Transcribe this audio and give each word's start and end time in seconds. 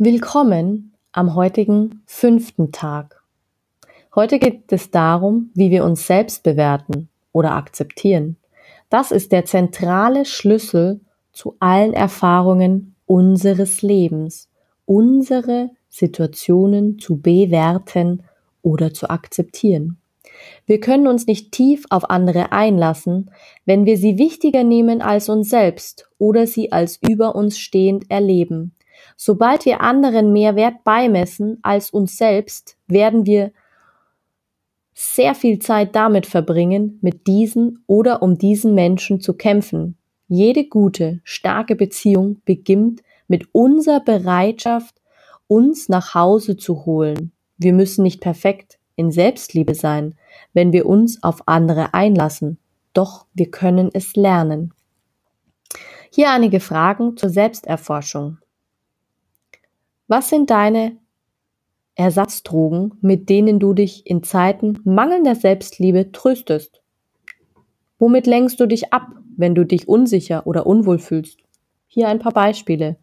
Willkommen 0.00 0.92
am 1.10 1.34
heutigen 1.34 2.04
fünften 2.06 2.70
Tag. 2.70 3.20
Heute 4.14 4.38
geht 4.38 4.70
es 4.70 4.92
darum, 4.92 5.50
wie 5.54 5.72
wir 5.72 5.82
uns 5.82 6.06
selbst 6.06 6.44
bewerten 6.44 7.08
oder 7.32 7.56
akzeptieren. 7.56 8.36
Das 8.90 9.10
ist 9.10 9.32
der 9.32 9.44
zentrale 9.44 10.24
Schlüssel 10.24 11.00
zu 11.32 11.56
allen 11.58 11.94
Erfahrungen 11.94 12.94
unseres 13.06 13.82
Lebens, 13.82 14.48
unsere 14.86 15.70
Situationen 15.88 17.00
zu 17.00 17.16
bewerten 17.20 18.22
oder 18.62 18.94
zu 18.94 19.10
akzeptieren. 19.10 19.98
Wir 20.64 20.78
können 20.78 21.08
uns 21.08 21.26
nicht 21.26 21.50
tief 21.50 21.86
auf 21.90 22.08
andere 22.08 22.52
einlassen, 22.52 23.32
wenn 23.64 23.84
wir 23.84 23.96
sie 23.96 24.16
wichtiger 24.16 24.62
nehmen 24.62 25.02
als 25.02 25.28
uns 25.28 25.50
selbst 25.50 26.08
oder 26.18 26.46
sie 26.46 26.70
als 26.70 27.00
über 27.02 27.34
uns 27.34 27.58
stehend 27.58 28.08
erleben. 28.12 28.74
Sobald 29.16 29.64
wir 29.64 29.80
anderen 29.80 30.32
mehr 30.32 30.56
Wert 30.56 30.84
beimessen 30.84 31.58
als 31.62 31.90
uns 31.90 32.16
selbst, 32.16 32.76
werden 32.86 33.26
wir 33.26 33.52
sehr 34.94 35.34
viel 35.34 35.60
Zeit 35.60 35.94
damit 35.94 36.26
verbringen, 36.26 36.98
mit 37.02 37.26
diesen 37.26 37.84
oder 37.86 38.20
um 38.20 38.36
diesen 38.36 38.74
Menschen 38.74 39.20
zu 39.20 39.34
kämpfen. 39.34 39.96
Jede 40.26 40.64
gute, 40.66 41.20
starke 41.22 41.76
Beziehung 41.76 42.42
beginnt 42.44 43.02
mit 43.28 43.48
unserer 43.52 44.00
Bereitschaft, 44.00 44.96
uns 45.46 45.88
nach 45.88 46.14
Hause 46.14 46.56
zu 46.56 46.84
holen. 46.84 47.32
Wir 47.56 47.72
müssen 47.72 48.02
nicht 48.02 48.20
perfekt 48.20 48.78
in 48.96 49.12
Selbstliebe 49.12 49.74
sein, 49.74 50.16
wenn 50.52 50.72
wir 50.72 50.86
uns 50.86 51.22
auf 51.22 51.46
andere 51.46 51.94
einlassen, 51.94 52.58
doch 52.92 53.26
wir 53.34 53.50
können 53.50 53.90
es 53.92 54.16
lernen. 54.16 54.74
Hier 56.10 56.30
einige 56.30 56.58
Fragen 56.58 57.16
zur 57.16 57.30
Selbsterforschung. 57.30 58.38
Was 60.10 60.30
sind 60.30 60.48
deine 60.48 60.96
Ersatzdrogen, 61.94 62.94
mit 63.02 63.28
denen 63.28 63.58
du 63.58 63.74
dich 63.74 64.06
in 64.06 64.22
Zeiten 64.22 64.78
mangelnder 64.84 65.34
Selbstliebe 65.34 66.12
tröstest? 66.12 66.80
Womit 67.98 68.26
lenkst 68.26 68.58
du 68.58 68.66
dich 68.66 68.90
ab, 68.94 69.08
wenn 69.36 69.54
du 69.54 69.64
dich 69.64 69.86
unsicher 69.86 70.46
oder 70.46 70.66
unwohl 70.66 70.98
fühlst? 70.98 71.40
Hier 71.88 72.08
ein 72.08 72.20
paar 72.20 72.32
Beispiele. 72.32 72.96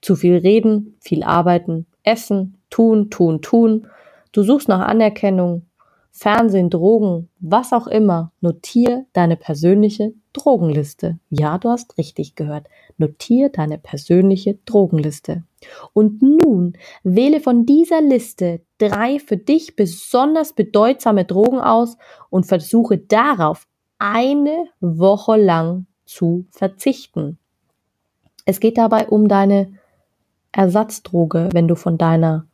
Zu 0.00 0.16
viel 0.16 0.36
reden, 0.36 0.96
viel 1.00 1.22
arbeiten, 1.22 1.86
essen, 2.02 2.60
tun, 2.70 3.08
tun, 3.08 3.40
tun. 3.40 3.86
Du 4.32 4.42
suchst 4.42 4.66
nach 4.68 4.84
Anerkennung, 4.86 5.62
Fernsehen, 6.10 6.70
Drogen, 6.70 7.28
was 7.38 7.72
auch 7.72 7.86
immer, 7.86 8.32
notier 8.40 9.06
deine 9.12 9.36
persönliche 9.36 10.12
Drogenliste. 10.32 11.18
Ja, 11.30 11.58
du 11.58 11.68
hast 11.68 11.96
richtig 11.98 12.34
gehört. 12.34 12.66
Notier 12.96 13.50
deine 13.50 13.78
persönliche 13.78 14.58
Drogenliste. 14.64 15.44
Und 15.92 16.22
nun 16.22 16.76
wähle 17.04 17.40
von 17.40 17.66
dieser 17.66 18.00
Liste 18.00 18.62
drei 18.78 19.18
für 19.18 19.36
dich 19.36 19.76
besonders 19.76 20.52
bedeutsame 20.52 21.24
Drogen 21.24 21.60
aus 21.60 21.96
und 22.30 22.46
versuche 22.46 22.98
darauf 22.98 23.66
eine 23.98 24.66
Woche 24.80 25.36
lang 25.36 25.86
zu 26.04 26.46
verzichten. 26.50 27.38
Es 28.44 28.60
geht 28.60 28.78
dabei 28.78 29.08
um 29.08 29.28
deine 29.28 29.74
Ersatzdroge, 30.52 31.50
wenn 31.52 31.68
du 31.68 31.74
von 31.74 31.98
deiner 31.98 32.46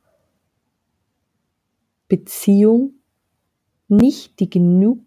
Beziehung 2.08 2.93
nicht 3.88 4.40
die 4.40 4.50
genug 4.50 4.98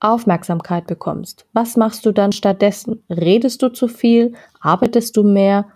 Aufmerksamkeit 0.00 0.86
bekommst. 0.86 1.46
Was 1.52 1.76
machst 1.76 2.04
du 2.04 2.12
dann 2.12 2.32
stattdessen? 2.32 3.02
Redest 3.08 3.62
du 3.62 3.70
zu 3.70 3.88
viel? 3.88 4.34
Arbeitest 4.60 5.16
du 5.16 5.22
mehr? 5.22 5.66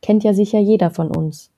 Kennt 0.00 0.24
ja 0.24 0.32
sicher 0.32 0.58
jeder 0.58 0.90
von 0.90 1.14
uns. 1.14 1.50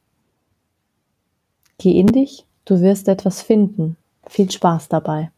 Geh 1.79 1.99
in 1.99 2.09
dich, 2.09 2.47
du 2.65 2.81
wirst 2.81 3.09
etwas 3.09 3.43
finden. 3.43 3.97
Viel 4.27 4.51
Spaß 4.51 4.89
dabei. 4.89 5.31